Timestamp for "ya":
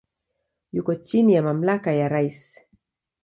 1.33-1.43, 1.99-2.09